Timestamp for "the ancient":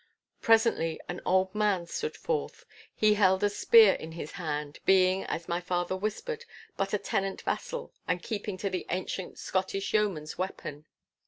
8.71-9.37